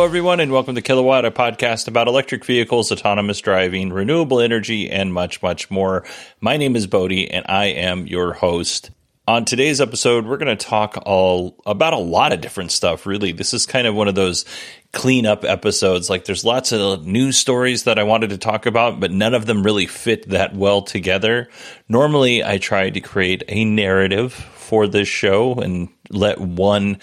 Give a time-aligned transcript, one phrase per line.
[0.00, 4.88] Hello, everyone, and welcome to Kilowatt, a podcast about electric vehicles, autonomous driving, renewable energy,
[4.88, 6.06] and much, much more.
[6.40, 8.92] My name is Bodie, and I am your host.
[9.28, 13.04] On today's episode, we're going to talk all about a lot of different stuff.
[13.04, 14.46] Really, this is kind of one of those
[14.94, 16.08] cleanup episodes.
[16.08, 19.44] Like, there's lots of news stories that I wanted to talk about, but none of
[19.44, 21.50] them really fit that well together.
[21.90, 27.00] Normally, I try to create a narrative for this show and let one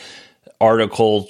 [0.60, 1.30] article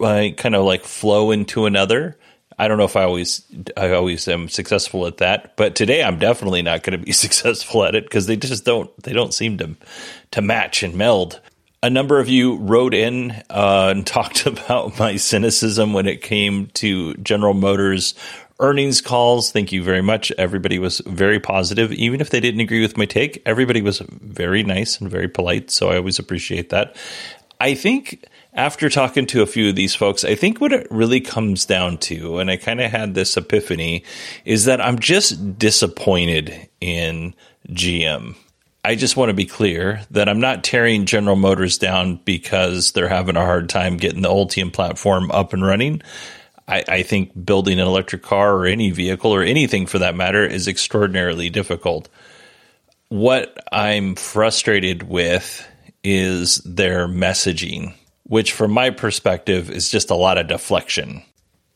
[0.00, 2.18] uh, kind of like flow into another.
[2.58, 3.42] I don't know if I always
[3.76, 7.84] I always am successful at that, but today I'm definitely not going to be successful
[7.84, 9.76] at it because they just don't they don't seem to
[10.32, 11.40] to match and meld.
[11.82, 16.68] A number of you wrote in uh, and talked about my cynicism when it came
[16.74, 18.14] to General Motors
[18.60, 19.50] earnings calls.
[19.50, 20.32] Thank you very much.
[20.38, 23.42] Everybody was very positive, even if they didn't agree with my take.
[23.44, 26.96] Everybody was very nice and very polite, so I always appreciate that.
[27.60, 31.20] I think after talking to a few of these folks, I think what it really
[31.20, 34.04] comes down to, and I kind of had this epiphany,
[34.44, 37.34] is that I'm just disappointed in
[37.68, 38.36] GM.
[38.84, 43.08] I just want to be clear that I'm not tearing General Motors down because they're
[43.08, 46.02] having a hard time getting the Ultium platform up and running.
[46.68, 50.44] I, I think building an electric car or any vehicle or anything for that matter
[50.44, 52.08] is extraordinarily difficult.
[53.08, 55.66] What I'm frustrated with
[56.04, 61.22] is their messaging which from my perspective is just a lot of deflection.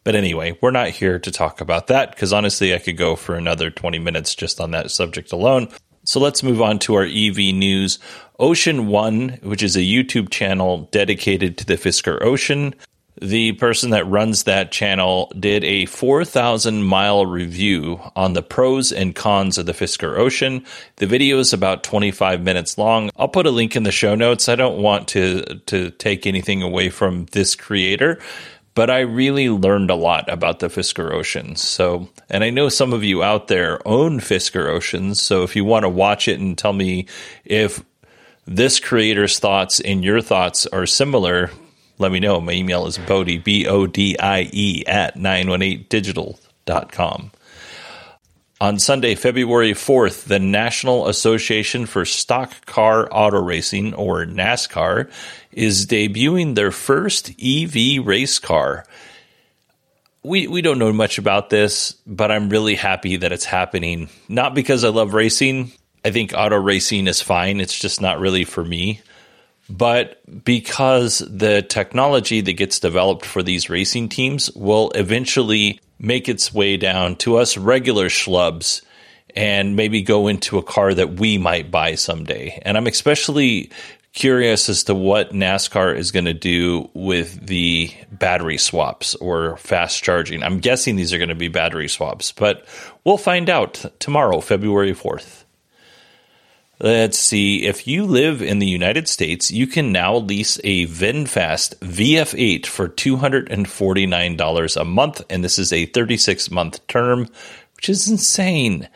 [0.05, 3.35] But anyway, we're not here to talk about that because honestly, I could go for
[3.35, 5.69] another 20 minutes just on that subject alone.
[6.05, 7.99] So let's move on to our EV news.
[8.39, 12.75] Ocean One, which is a YouTube channel dedicated to the Fisker Ocean,
[13.21, 19.15] the person that runs that channel did a 4,000 mile review on the pros and
[19.15, 20.65] cons of the Fisker Ocean.
[20.97, 23.11] The video is about 25 minutes long.
[23.17, 24.49] I'll put a link in the show notes.
[24.49, 28.19] I don't want to, to take anything away from this creator,
[28.75, 31.61] but I really learned a lot about the Fisker Oceans.
[31.61, 35.21] So, and I know some of you out there own Fisker Oceans.
[35.21, 37.07] So if you want to watch it and tell me
[37.45, 37.85] if
[38.47, 41.51] this creator's thoughts and your thoughts are similar,
[41.99, 42.41] let me know.
[42.41, 47.33] My email is Bodie, B O D I E, at 918digital.com.
[48.61, 55.09] On Sunday, February 4th, the National Association for Stock Car Auto Racing, or NASCAR,
[55.53, 58.85] is debuting their first EV race car.
[60.25, 64.09] We, we don't know much about this, but I'm really happy that it's happening.
[64.29, 65.71] Not because I love racing.
[66.05, 67.61] I think auto racing is fine.
[67.61, 69.03] It's just not really for me
[69.69, 76.55] but because the technology that gets developed for these racing teams will eventually make its
[76.55, 78.83] way down to us regular schlubs
[79.35, 82.61] and maybe go into a car that we might buy someday.
[82.63, 83.71] And I'm especially
[84.15, 90.03] curious as to what NASCAR is going to do with the battery swaps or fast
[90.03, 90.43] charging.
[90.43, 92.67] I'm guessing these are going to be battery swaps, but
[93.05, 95.45] we'll find out tomorrow, February 4th.
[96.81, 97.67] Let's see.
[97.67, 102.89] If you live in the United States, you can now lease a VinFast VF8 for
[102.89, 107.27] $249 a month, and this is a 36 month term,
[107.75, 108.89] which is insane.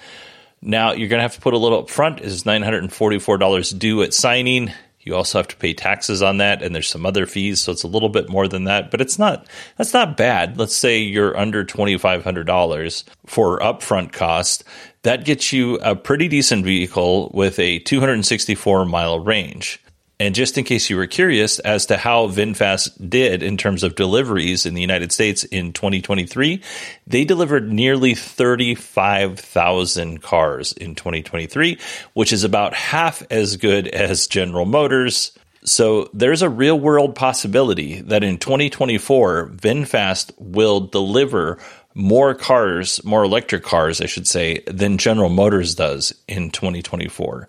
[0.61, 2.20] Now, you're going to have to put a little up front.
[2.20, 4.70] Is $944 due at signing.
[5.02, 7.82] You also have to pay taxes on that, and there's some other fees, so it's
[7.82, 8.90] a little bit more than that.
[8.90, 9.46] But it's not
[9.76, 10.58] that's not bad.
[10.58, 14.64] Let's say you're under twenty five hundred dollars for upfront cost.
[15.02, 19.82] That gets you a pretty decent vehicle with a 264 mile range.
[20.22, 23.96] And just in case you were curious as to how VinFast did in terms of
[23.96, 26.62] deliveries in the United States in 2023,
[27.08, 31.76] they delivered nearly 35,000 cars in 2023,
[32.12, 35.36] which is about half as good as General Motors.
[35.64, 41.58] So there's a real world possibility that in 2024, VinFast will deliver
[41.96, 47.48] more cars, more electric cars, I should say, than General Motors does in 2024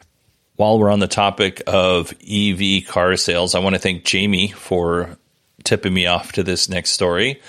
[0.55, 5.17] while we're on the topic of EV car sales, I want to thank Jamie for
[5.63, 7.41] tipping me off to this next story.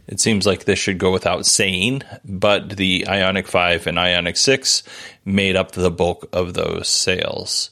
[0.10, 4.82] It seems like this should go without saying, but the Ioniq 5 and Ioniq 6
[5.24, 7.70] made up the bulk of those sales.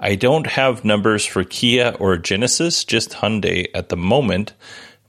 [0.00, 4.52] I don't have numbers for Kia or Genesis, just Hyundai at the moment,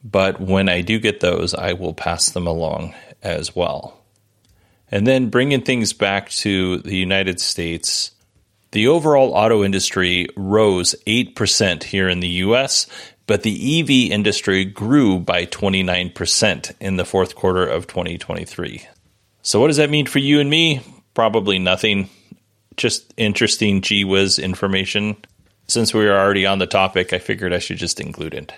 [0.04, 2.94] but when I do get those, I will pass them along
[3.24, 4.00] as well.
[4.92, 8.12] And then bringing things back to the United States,
[8.70, 12.86] the overall auto industry rose 8% here in the US,
[13.28, 18.88] but the EV industry grew by 29% in the fourth quarter of 2023.
[19.42, 20.82] So, what does that mean for you and me?
[21.14, 22.10] Probably nothing.
[22.76, 25.18] Just interesting gee whiz information.
[25.68, 28.54] Since we are already on the topic, I figured I should just include it.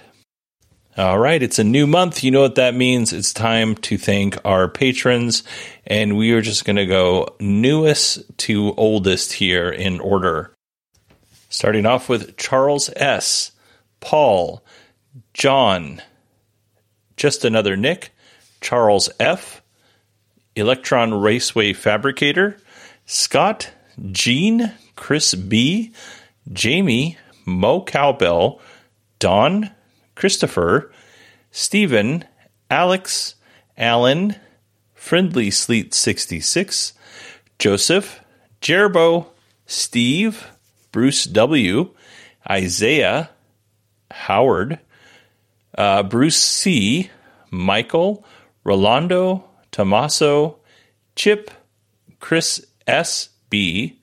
[0.98, 2.24] All right, it's a new month.
[2.24, 3.14] You know what that means.
[3.14, 5.44] It's time to thank our patrons.
[5.88, 10.54] And we are just going to go newest to oldest here in order.
[11.50, 13.52] Starting off with Charles S.
[14.00, 14.64] Paul,
[15.34, 16.02] John,
[17.18, 18.12] just another Nick,
[18.62, 19.62] Charles F.,
[20.56, 22.58] Electron Raceway Fabricator,
[23.06, 23.72] Scott,
[24.12, 25.94] Gene, Chris B.,
[26.52, 28.60] Jamie, Mo Cowbell,
[29.20, 29.72] Don,
[30.16, 30.92] Christopher,
[31.52, 32.26] Stephen,
[32.70, 33.36] Alex,
[33.78, 34.36] Alan,
[34.94, 36.94] Friendly Sleet 66,
[37.58, 38.22] Joseph,
[38.62, 39.28] Jerbo,
[39.66, 40.48] Steve,
[40.92, 41.92] Bruce W.,
[42.50, 43.30] Isaiah,
[44.20, 44.80] Howard,
[45.78, 47.10] uh, Bruce C.,
[47.52, 48.26] Michael,
[48.64, 50.58] Rolando, Tommaso,
[51.16, 51.52] Chip,
[52.20, 53.30] Chris S.
[53.50, 54.00] B.,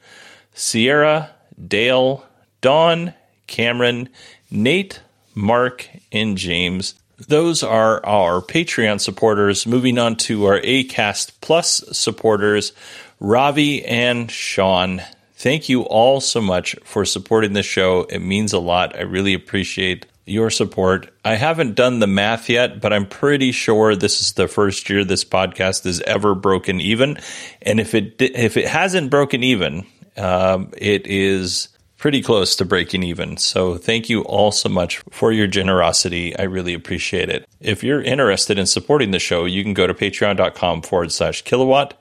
[0.54, 1.30] Sierra,
[1.68, 2.24] Dale,
[2.60, 3.14] Dawn,
[3.46, 4.08] Cameron,
[4.50, 5.00] Nate,
[5.34, 6.94] Mark, and James.
[7.28, 9.66] Those are our Patreon supporters.
[9.66, 12.72] Moving on to our ACAST Plus supporters,
[13.20, 15.02] Ravi and Sean.
[15.36, 18.04] Thank you all so much for supporting the show.
[18.04, 18.96] It means a lot.
[18.96, 21.10] I really appreciate your support.
[21.24, 25.04] I haven't done the math yet, but I'm pretty sure this is the first year
[25.04, 27.18] this podcast has ever broken even.
[27.60, 33.02] And if it if it hasn't broken even, um, it is pretty close to breaking
[33.02, 33.36] even.
[33.36, 36.36] So thank you all so much for your generosity.
[36.38, 37.46] I really appreciate it.
[37.60, 41.94] If you're interested in supporting the show, you can go to patreon.com forward slash kilowatt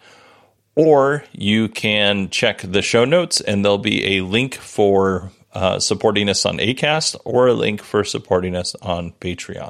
[0.75, 6.29] or you can check the show notes and there'll be a link for uh, supporting
[6.29, 9.69] us on ACAST or a link for supporting us on Patreon.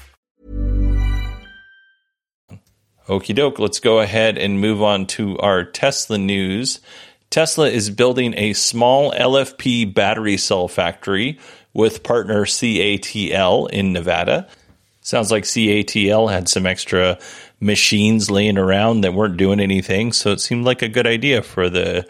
[3.07, 6.79] Okie doke, let's go ahead and move on to our Tesla news.
[7.31, 11.39] Tesla is building a small LFP battery cell factory
[11.73, 14.47] with partner CATL in Nevada.
[15.01, 17.17] Sounds like CATL had some extra
[17.59, 21.69] machines laying around that weren't doing anything, so it seemed like a good idea for
[21.69, 22.07] the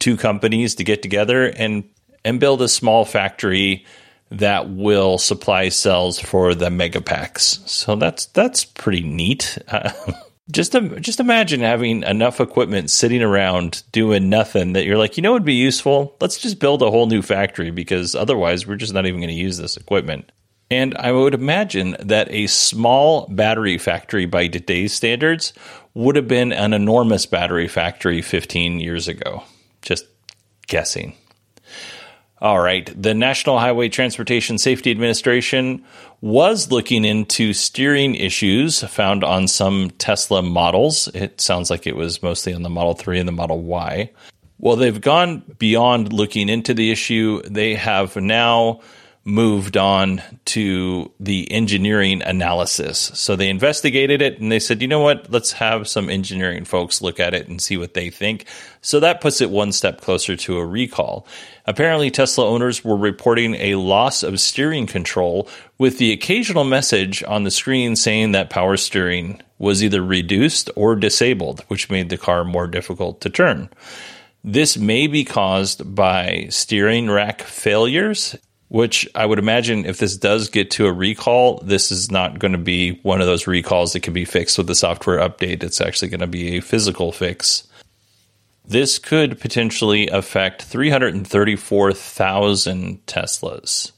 [0.00, 1.84] two companies to get together and
[2.24, 3.84] and build a small factory
[4.30, 7.66] that will supply cells for the megapacks.
[7.68, 9.58] So that's that's pretty neat.
[9.68, 9.92] Uh,
[10.50, 15.32] just just imagine having enough equipment sitting around doing nothing that you're like, you know,
[15.32, 16.16] would be useful.
[16.20, 19.34] Let's just build a whole new factory because otherwise we're just not even going to
[19.34, 20.30] use this equipment.
[20.70, 25.52] And I would imagine that a small battery factory by today's standards
[25.92, 29.44] would have been an enormous battery factory 15 years ago.
[29.82, 30.06] Just
[30.66, 31.16] guessing.
[32.40, 32.90] All right.
[33.00, 35.84] The National Highway Transportation Safety Administration
[36.20, 41.08] was looking into steering issues found on some Tesla models.
[41.14, 44.10] It sounds like it was mostly on the Model 3 and the Model Y.
[44.58, 47.42] Well, they've gone beyond looking into the issue.
[47.42, 48.80] They have now
[49.26, 53.10] moved on to the engineering analysis.
[53.14, 57.00] So they investigated it and they said, you know what, let's have some engineering folks
[57.00, 58.44] look at it and see what they think.
[58.82, 61.26] So that puts it one step closer to a recall.
[61.64, 67.44] Apparently, Tesla owners were reporting a loss of steering control with the occasional message on
[67.44, 72.44] the screen saying that power steering was either reduced or disabled, which made the car
[72.44, 73.70] more difficult to turn.
[74.46, 78.36] This may be caused by steering rack failures
[78.68, 82.52] which I would imagine if this does get to a recall, this is not going
[82.52, 85.62] to be one of those recalls that can be fixed with the software update.
[85.62, 87.68] It's actually going to be a physical fix.
[88.66, 93.92] This could potentially affect 334,000 Teslas.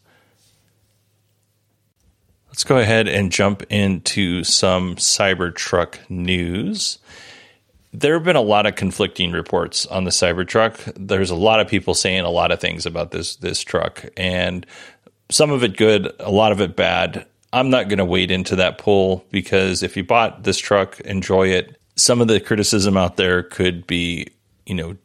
[2.49, 6.99] Let's go ahead and jump into some Cybertruck news
[7.93, 10.93] there have been a lot of conflicting reports on the Cybertruck.
[10.97, 14.66] There's a lot of people saying a lot of things about this this truck, and
[15.31, 17.26] some of it good, a lot of it bad.
[17.52, 21.49] I'm not going to wade into that pool because if you bought this truck, enjoy
[21.49, 21.81] it.
[21.95, 24.28] Some of the criticism out there could be,
[24.66, 24.97] you know,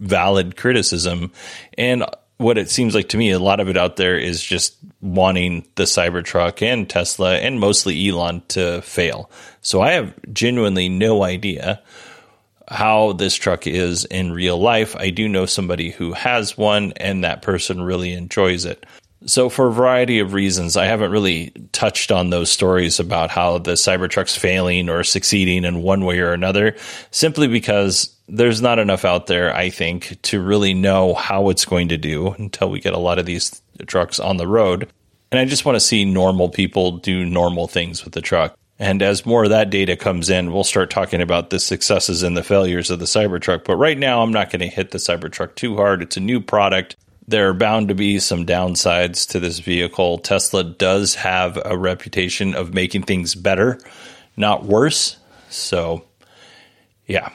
[0.00, 1.32] valid criticism,
[1.76, 2.04] and
[2.38, 5.66] what it seems like to me, a lot of it out there is just wanting
[5.76, 9.30] the Cybertruck and Tesla and mostly Elon to fail.
[9.60, 11.82] So I have genuinely no idea
[12.68, 14.96] how this truck is in real life.
[14.96, 18.84] I do know somebody who has one, and that person really enjoys it.
[19.24, 23.58] So, for a variety of reasons, I haven't really touched on those stories about how
[23.58, 26.76] the Cybertruck's failing or succeeding in one way or another,
[27.12, 31.88] simply because there's not enough out there, I think, to really know how it's going
[31.88, 34.88] to do until we get a lot of these trucks on the road.
[35.30, 38.56] And I just want to see normal people do normal things with the truck.
[38.82, 42.36] And as more of that data comes in, we'll start talking about the successes and
[42.36, 43.62] the failures of the Cybertruck.
[43.64, 46.02] But right now, I'm not going to hit the Cybertruck too hard.
[46.02, 46.96] It's a new product
[47.28, 50.18] there are bound to be some downsides to this vehicle.
[50.18, 53.80] Tesla does have a reputation of making things better,
[54.36, 55.16] not worse.
[55.48, 56.04] So,
[57.06, 57.30] yeah.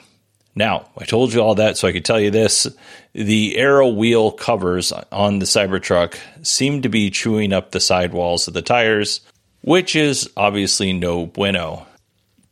[0.56, 2.68] Now, I told you all that so I could tell you this.
[3.14, 8.54] The aero wheel covers on the Cybertruck seem to be chewing up the sidewalls of
[8.54, 9.22] the tires,
[9.68, 11.86] which is obviously no bueno.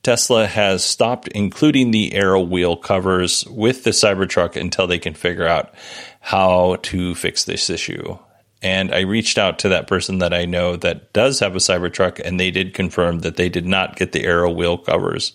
[0.03, 5.47] Tesla has stopped including the aero wheel covers with the Cybertruck until they can figure
[5.47, 5.73] out
[6.19, 8.17] how to fix this issue.
[8.61, 12.19] And I reached out to that person that I know that does have a Cybertruck,
[12.19, 15.31] and they did confirm that they did not get the aero wheel covers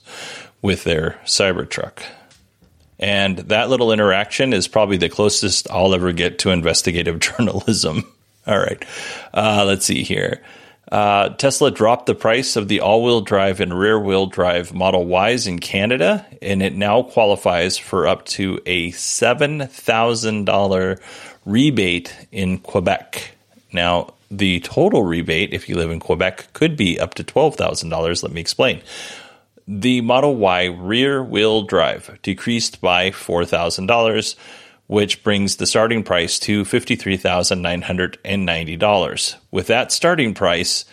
[0.61, 2.03] with their Cybertruck.
[2.99, 8.05] And that little interaction is probably the closest I'll ever get to investigative journalism.
[8.47, 8.85] All right,
[9.33, 10.43] uh, let's see here.
[10.91, 15.09] Uh, Tesla dropped the price of the all wheel drive and rear wheel drive Model
[15.09, 21.01] Ys in Canada, and it now qualifies for up to a $7,000
[21.45, 23.37] rebate in Quebec.
[23.73, 28.23] Now, the total rebate, if you live in Quebec, could be up to $12,000.
[28.23, 28.83] Let me explain.
[29.69, 34.35] The Model Y rear wheel drive decreased by $4,000
[34.91, 39.37] which brings the starting price to $53,990.
[39.53, 40.85] With that starting price,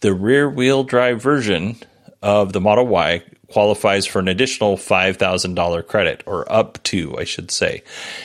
[0.00, 1.76] the rear wheel drive version
[2.20, 7.50] of the Model Y qualifies for an additional $5,000 credit, or up to, I should
[7.50, 7.82] say.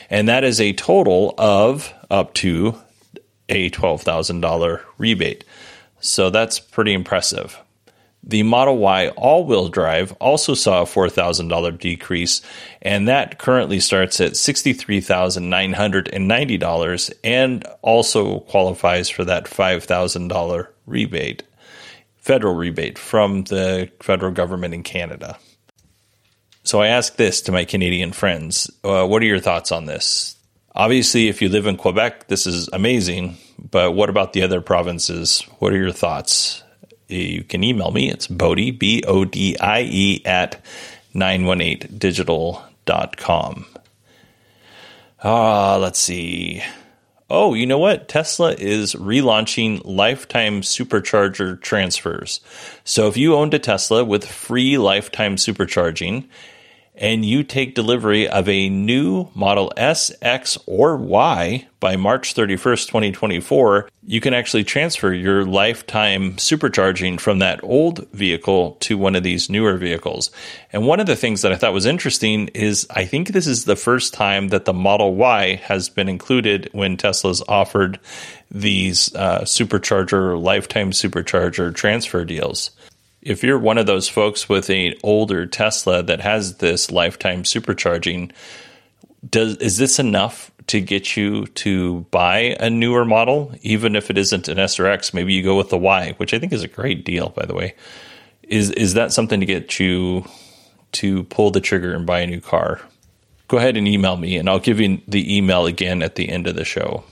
[0.10, 2.78] And that is a total of up to
[3.48, 5.46] a $12,000 rebate.
[6.02, 7.58] So that's pretty impressive.
[8.24, 12.42] The Model Y all wheel drive also saw a $4,000 decrease,
[12.82, 21.42] and that currently starts at $63,990 and also qualifies for that $5,000 rebate,
[22.18, 25.40] federal rebate from the federal government in Canada.
[26.64, 30.36] So I ask this to my Canadian friends uh, what are your thoughts on this?
[30.76, 35.42] Obviously, if you live in Quebec, this is amazing, but what about the other provinces?
[35.60, 36.64] What are your thoughts?
[37.12, 38.10] You can email me.
[38.10, 40.64] It's Bodie, B O D I E, at
[41.14, 43.66] 918digital.com.
[45.24, 46.64] Ah, uh, let's see.
[47.30, 48.10] Oh, you know what?
[48.10, 52.42] Tesla is relaunching lifetime supercharger transfers.
[52.84, 56.28] So if you owned a Tesla with free lifetime supercharging
[57.02, 62.86] and you take delivery of a new Model S, X, or Y by March 31st,
[62.86, 69.24] 2024, you can actually transfer your lifetime supercharging from that old vehicle to one of
[69.24, 70.30] these newer vehicles.
[70.72, 73.66] And one of the things that I thought was interesting is I think this is
[73.66, 78.00] the first time that the Model Y has been included when Tesla's offered
[78.52, 82.70] these uh, supercharger, lifetime supercharger transfer deals
[83.22, 88.32] if you're one of those folks with an older Tesla that has this lifetime supercharging,
[89.28, 94.18] does is this enough to get you to buy a newer model, even if it
[94.18, 95.14] isn't an S or X?
[95.14, 97.54] Maybe you go with the Y, which I think is a great deal, by the
[97.54, 97.76] way.
[98.44, 100.26] Is is that something to get you
[100.94, 102.82] to pull the trigger and buy a new car?
[103.48, 106.48] Go ahead and email me, and I'll give you the email again at the end
[106.48, 107.04] of the show.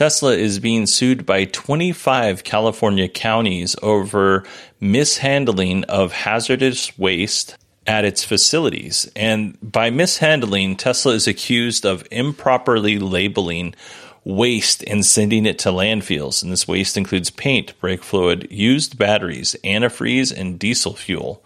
[0.00, 4.44] Tesla is being sued by 25 California counties over
[4.80, 9.12] mishandling of hazardous waste at its facilities.
[9.14, 13.74] And by mishandling, Tesla is accused of improperly labeling
[14.24, 16.42] waste and sending it to landfills.
[16.42, 21.44] And this waste includes paint, brake fluid, used batteries, antifreeze, and diesel fuel.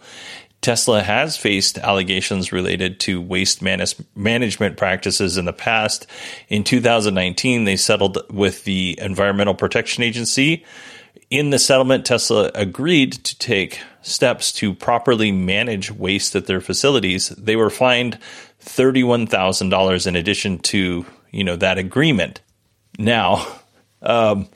[0.65, 6.07] Tesla has faced allegations related to waste management practices in the past.
[6.49, 10.65] In 2019, they settled with the Environmental Protection Agency.
[11.29, 17.29] In the settlement, Tesla agreed to take steps to properly manage waste at their facilities.
[17.29, 18.17] They were fined
[18.63, 22.41] $31,000 in addition to, you know, that agreement.
[22.97, 23.45] Now,
[24.01, 24.47] um,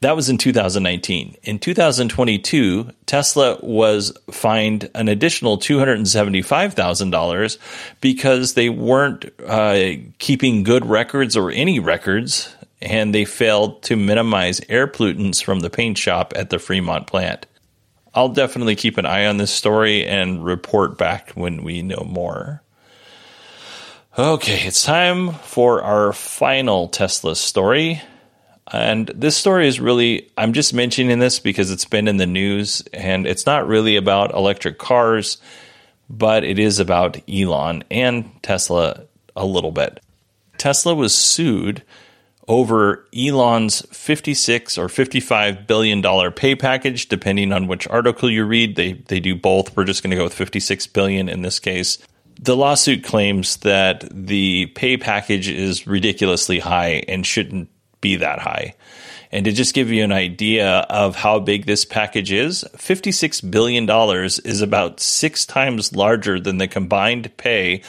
[0.00, 1.36] that was in 2019.
[1.42, 7.58] In 2022, Tesla was fined an additional $275,000
[8.00, 14.62] because they weren't uh, keeping good records or any records, and they failed to minimize
[14.70, 17.44] air pollutants from the paint shop at the Fremont plant.
[18.14, 22.62] I'll definitely keep an eye on this story and report back when we know more.
[24.18, 28.00] Okay, it's time for our final Tesla story.
[28.72, 32.82] And this story is really, I'm just mentioning this because it's been in the news
[32.92, 35.38] and it's not really about electric cars,
[36.08, 39.04] but it is about Elon and Tesla
[39.34, 40.00] a little bit.
[40.56, 41.82] Tesla was sued
[42.46, 48.76] over Elon's 56 or 55 billion dollar pay package depending on which article you read.
[48.76, 49.76] They they do both.
[49.76, 51.98] We're just going to go with 56 billion in this case.
[52.40, 57.68] The lawsuit claims that the pay package is ridiculously high and shouldn't
[58.00, 58.74] be that high
[59.32, 63.88] and to just give you an idea of how big this package is, $56 billion
[64.44, 67.82] is about six times larger than the combined pay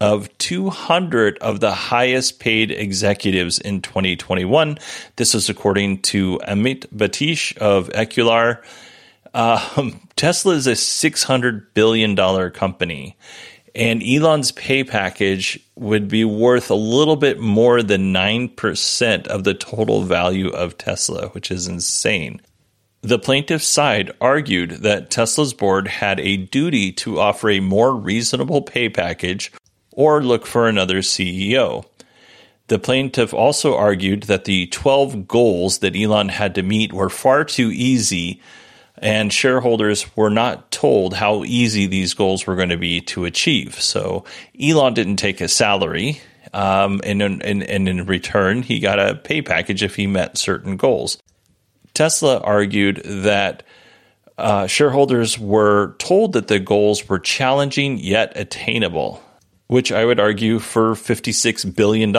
[0.00, 4.78] of 200 of the highest paid executives in 2021.
[5.16, 8.62] This is according to Amit Batish of Equilar.
[9.34, 12.16] Um, Tesla is a $600 billion
[12.52, 13.18] company,
[13.74, 19.54] and Elon's pay package would be worth a little bit more than 9% of the
[19.54, 22.40] total value of Tesla, which is insane.
[23.02, 28.60] The plaintiff's side argued that Tesla's board had a duty to offer a more reasonable
[28.60, 29.52] pay package
[29.92, 31.84] or look for another CEO.
[32.66, 37.42] The plaintiff also argued that the 12 goals that Elon had to meet were far
[37.42, 38.40] too easy,
[38.98, 43.80] and shareholders were not told how easy these goals were going to be to achieve.
[43.80, 44.24] So
[44.60, 46.20] Elon didn't take a salary,
[46.52, 50.76] um, and, and, and in return, he got a pay package if he met certain
[50.76, 51.18] goals.
[51.94, 53.62] Tesla argued that
[54.38, 59.22] uh, shareholders were told that the goals were challenging yet attainable
[59.70, 62.10] which I would argue for $56 billion,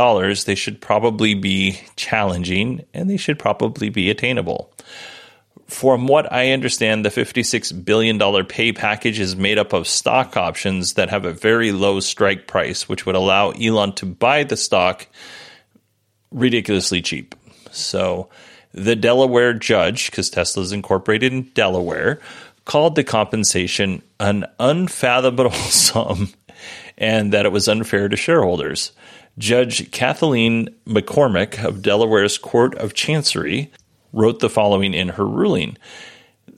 [0.45, 4.71] they should probably be challenging and they should probably be attainable.
[5.71, 10.95] From what I understand, the $56 billion pay package is made up of stock options
[10.95, 15.07] that have a very low strike price, which would allow Elon to buy the stock
[16.29, 17.35] ridiculously cheap.
[17.71, 18.27] So
[18.73, 22.19] the Delaware judge, because Tesla is incorporated in Delaware,
[22.65, 26.33] called the compensation an unfathomable sum
[26.97, 28.91] and that it was unfair to shareholders.
[29.37, 33.71] Judge Kathaleen McCormick of Delaware's Court of Chancery
[34.13, 35.77] wrote the following in her ruling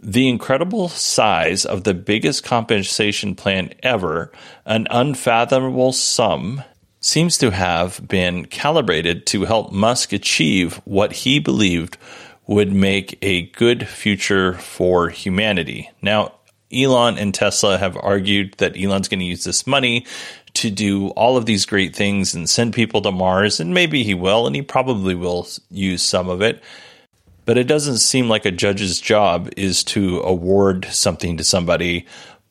[0.01, 4.31] The incredible size of the biggest compensation plan ever,
[4.65, 6.63] an unfathomable sum,
[6.99, 11.97] seems to have been calibrated to help Musk achieve what he believed
[12.47, 15.89] would make a good future for humanity.
[16.01, 16.33] Now,
[16.73, 20.05] Elon and Tesla have argued that Elon's going to use this money
[20.55, 24.13] to do all of these great things and send people to Mars, and maybe he
[24.13, 26.61] will, and he probably will use some of it.
[27.45, 32.05] But it doesn't seem like a judge's job is to award something to somebody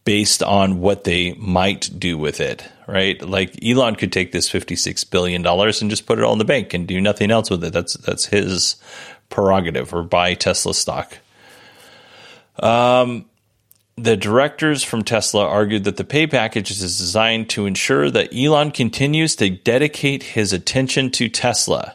[0.05, 3.21] based on what they might do with it, right?
[3.23, 6.75] Like Elon could take this $56 billion and just put it all in the bank
[6.75, 7.73] and do nothing else with it.
[7.73, 8.77] That's, that's his
[9.31, 11.19] prerogative or buy Tesla stock.
[12.59, 13.27] Um,
[13.97, 18.71] the directors from Tesla argued that the pay package is designed to ensure that Elon
[18.71, 21.95] continues to dedicate his attention to Tesla,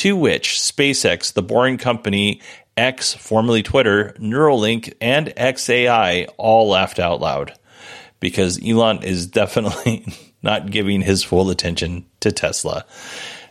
[0.00, 2.40] to which SpaceX, the boring company,
[2.74, 7.52] X, formerly Twitter, Neuralink, and XAI all laughed out loud
[8.18, 10.06] because Elon is definitely
[10.42, 12.86] not giving his full attention to Tesla.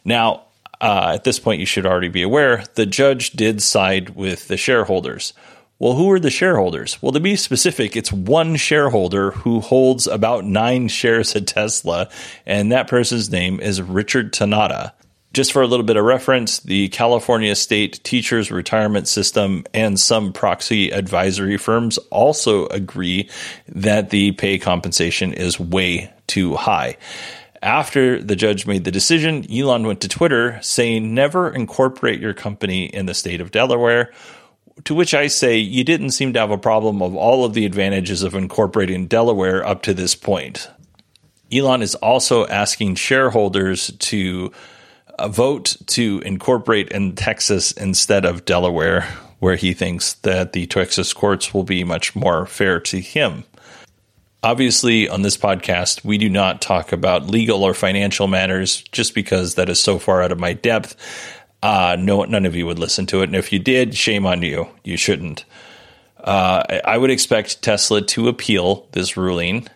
[0.03, 0.45] Now,
[0.81, 4.57] uh, at this point, you should already be aware the judge did side with the
[4.57, 5.33] shareholders.
[5.77, 6.99] Well, who are the shareholders?
[6.99, 12.09] Well, to be specific, it's one shareholder who holds about nine shares at Tesla,
[12.47, 14.93] and that person's name is Richard Tornetta.
[15.33, 20.33] Just for a little bit of reference, the California State Teachers Retirement System and some
[20.33, 23.29] proxy advisory firms also agree
[23.67, 26.97] that the pay compensation is way too high.
[27.61, 32.85] After the judge made the decision, Elon went to Twitter saying, Never incorporate your company
[32.85, 34.11] in the state of Delaware
[34.85, 37.65] to which I say you didn't seem to have a problem of all of the
[37.65, 40.69] advantages of incorporating Delaware up to this point.
[41.51, 44.51] Elon is also asking shareholders to
[45.19, 49.01] uh, vote to incorporate in Texas instead of Delaware,
[49.39, 53.43] where he thinks that the Texas courts will be much more fair to him.
[54.41, 59.55] Obviously, on this podcast, we do not talk about legal or financial matters just because
[59.55, 60.95] that is so far out of my depth
[61.61, 63.25] uh, no, none of you would listen to it.
[63.25, 64.69] And if you did, shame on you.
[64.83, 65.45] You shouldn't.
[66.17, 69.67] Uh, I would expect Tesla to appeal this ruling.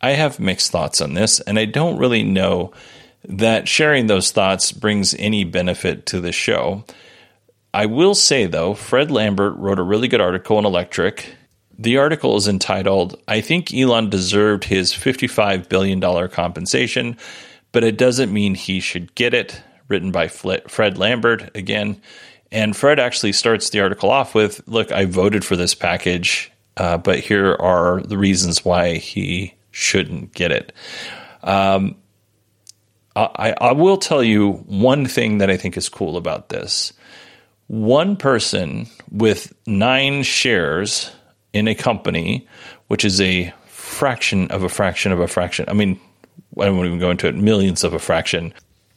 [0.00, 2.72] I have mixed thoughts on this, and I don't really know
[3.28, 6.84] that sharing those thoughts brings any benefit to the show.
[7.74, 11.26] I will say, though, Fred Lambert wrote a really good article on Electrek.
[11.78, 17.18] The article is entitled, I think Elon deserved his $55 billion compensation
[17.76, 19.60] but it doesn't mean he should get it.
[19.88, 22.00] Written by Fred Lambert again.
[22.50, 26.96] And Fred actually starts the article off with Look, I voted for this package, uh,
[26.96, 30.72] but here are the reasons why he shouldn't get it.
[31.42, 31.96] Um,
[33.16, 36.92] I, I will tell you one thing that I think is cool about this.
[37.68, 41.10] One person with nine shares
[41.52, 42.46] in a company,
[42.88, 45.64] which is a fraction of a fraction of a fraction.
[45.68, 45.98] I mean,
[46.60, 48.52] I won't even go into it, millions of a fraction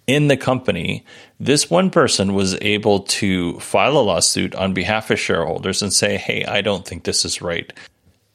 [0.07, 1.05] in the company.
[1.39, 6.17] This one person was able to file a lawsuit on behalf of shareholders and say,
[6.17, 7.71] hey, I don't think this is right.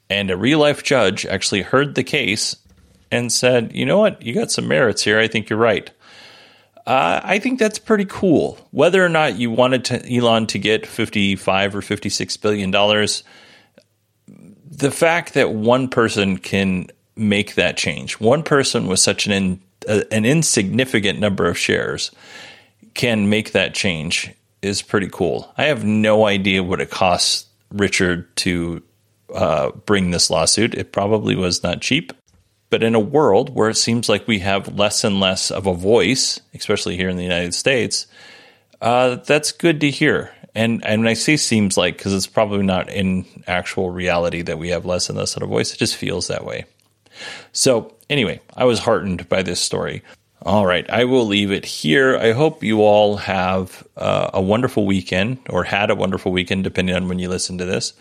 [0.09, 2.57] And a real life judge actually heard the case
[3.11, 5.19] and said, you know what, you got some merits here.
[5.19, 5.91] I think you're right.
[6.87, 8.59] Uh, I think that's pretty cool.
[8.71, 13.25] Whether or not you wanted to, Elon to get 55 or 56 billion dollars,
[14.71, 19.61] the fact that one person can make that change, one person with such an in,
[19.89, 22.11] uh, an insignificant number of shares
[22.95, 24.31] can make that change
[24.63, 25.53] is pretty cool.
[25.57, 28.83] I have no idea what it costs Richard to
[29.35, 30.75] uh, bring this lawsuit.
[30.75, 32.13] It probably was not cheap.
[32.71, 35.75] But in a world where it seems like we have less and less of a
[35.75, 38.07] voice, especially here in the United States,
[38.81, 40.35] uh, that's good to hear.
[40.55, 44.69] And and I say seems like because it's probably not in actual reality that we
[44.69, 45.73] have less and less of a voice.
[45.73, 46.65] It just feels that way.
[47.53, 50.03] So anyway, I was heartened by this story.
[50.43, 52.19] All right, I will leave it here.
[52.19, 56.95] I hope you all have uh, a wonderful weekend or had a wonderful weekend, depending
[56.95, 57.95] on when you listen to this.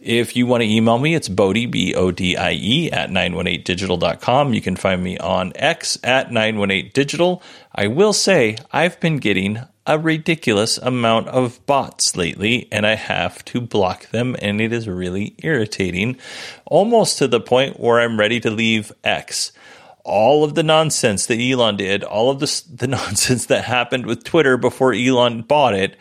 [0.00, 4.54] If you want to email me, it's Bodie, B O D I E, at 918digital.com.
[4.54, 7.42] You can find me on X at 918digital.
[7.74, 13.44] I will say I've been getting a ridiculous amount of bots lately, and I have
[13.46, 16.16] to block them, and it is really irritating,
[16.64, 19.52] almost to the point where I'm ready to leave X.
[20.02, 24.24] All of the nonsense that Elon did, all of the, the nonsense that happened with
[24.24, 25.94] Twitter before Elon bought it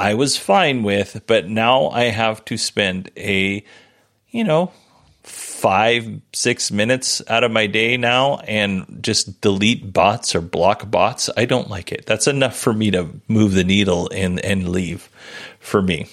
[0.00, 3.62] I was fine with, but now I have to spend a,
[4.30, 4.72] you know,
[5.22, 11.28] five, six minutes out of my day now and just delete bots or block bots.
[11.36, 12.06] I don't like it.
[12.06, 15.10] That's enough for me to move the needle and, and leave
[15.58, 16.06] for me.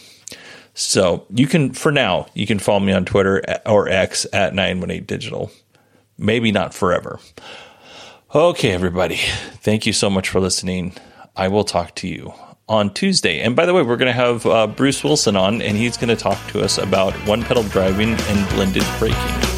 [0.73, 5.05] So you can, for now, you can follow me on Twitter or X at 918
[5.05, 5.49] Digital.
[6.17, 7.21] Maybe not forever.
[8.35, 9.15] Okay, everybody.
[9.15, 10.93] Thank you so much for listening.
[11.37, 12.33] I will talk to you
[12.69, 13.39] on Tuesday.
[13.41, 16.09] And by the way, we're going to have uh, Bruce Wilson on, and he's going
[16.09, 19.56] to talk to us about one pedal driving and blended braking.